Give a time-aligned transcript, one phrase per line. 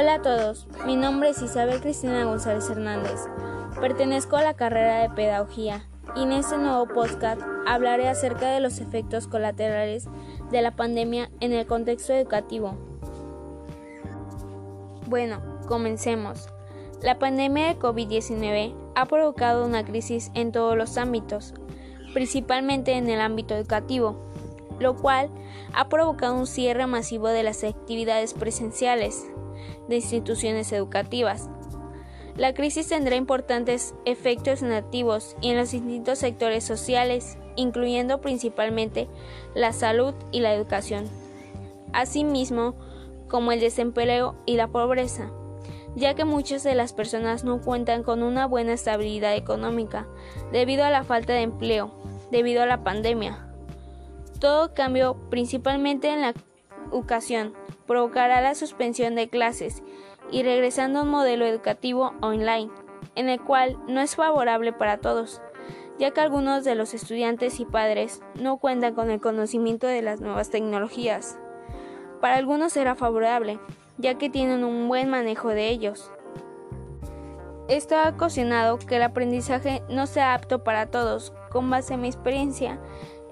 [0.00, 3.20] Hola a todos, mi nombre es Isabel Cristina González Hernández.
[3.82, 5.84] Pertenezco a la carrera de Pedagogía
[6.16, 10.06] y en este nuevo podcast hablaré acerca de los efectos colaterales
[10.50, 12.78] de la pandemia en el contexto educativo.
[15.06, 16.48] Bueno, comencemos.
[17.02, 21.52] La pandemia de COVID-19 ha provocado una crisis en todos los ámbitos,
[22.14, 24.16] principalmente en el ámbito educativo,
[24.78, 25.28] lo cual
[25.74, 29.26] ha provocado un cierre masivo de las actividades presenciales
[29.88, 31.48] de instituciones educativas.
[32.36, 39.08] La crisis tendrá importantes efectos negativos en los distintos sectores sociales, incluyendo principalmente
[39.54, 41.04] la salud y la educación,
[41.92, 42.74] asimismo
[43.28, 45.30] como el desempleo y la pobreza
[45.96, 50.06] ya que muchas de las personas no cuentan con una buena estabilidad económica
[50.52, 51.90] debido a la falta de empleo,
[52.30, 53.46] debido a la pandemia.
[54.38, 56.34] Todo cambio, principalmente en la
[56.90, 57.54] educación,
[57.90, 59.82] provocará la suspensión de clases
[60.30, 62.70] y regresando a un modelo educativo online,
[63.16, 65.42] en el cual no es favorable para todos,
[65.98, 70.20] ya que algunos de los estudiantes y padres no cuentan con el conocimiento de las
[70.20, 71.36] nuevas tecnologías.
[72.20, 73.58] Para algunos será favorable,
[73.98, 76.12] ya que tienen un buen manejo de ellos.
[77.66, 81.32] Esto ha ocasionado que el aprendizaje no sea apto para todos.
[81.50, 82.78] Con base en mi experiencia,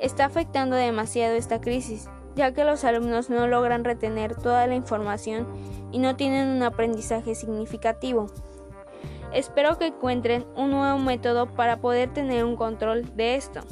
[0.00, 5.44] está afectando demasiado esta crisis, ya que los alumnos no logran retener toda la información
[5.90, 8.28] y no tienen un aprendizaje significativo.
[9.32, 13.62] Espero que encuentren un nuevo método para poder tener un control de esto.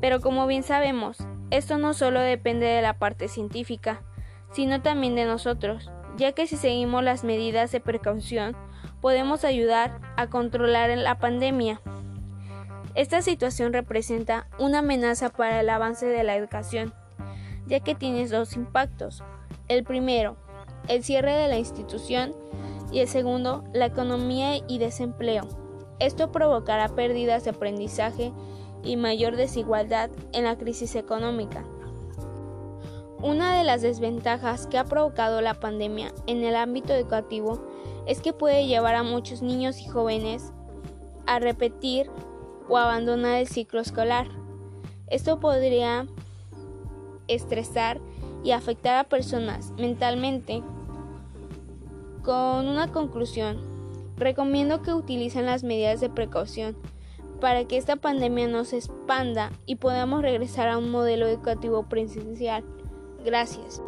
[0.00, 1.18] Pero como bien sabemos,
[1.50, 4.00] esto no solo depende de la parte científica,
[4.52, 8.56] sino también de nosotros, ya que si seguimos las medidas de precaución,
[9.02, 11.82] podemos ayudar a controlar la pandemia.
[12.94, 16.94] Esta situación representa una amenaza para el avance de la educación,
[17.66, 19.22] ya que tiene dos impactos.
[19.68, 20.36] El primero,
[20.88, 22.34] el cierre de la institución
[22.90, 25.48] y el segundo, la economía y desempleo.
[25.98, 28.32] Esto provocará pérdidas de aprendizaje
[28.82, 31.64] y mayor desigualdad en la crisis económica.
[33.22, 37.64] Una de las desventajas que ha provocado la pandemia en el ámbito educativo
[38.06, 40.52] es que puede llevar a muchos niños y jóvenes
[41.26, 42.10] a repetir
[42.68, 44.26] o abandonar el ciclo escolar.
[45.06, 46.08] Esto podría
[47.34, 48.00] estresar
[48.44, 50.62] y afectar a personas mentalmente.
[52.22, 53.58] Con una conclusión,
[54.16, 56.76] recomiendo que utilicen las medidas de precaución
[57.40, 62.64] para que esta pandemia no se expanda y podamos regresar a un modelo educativo presencial.
[63.24, 63.82] Gracias.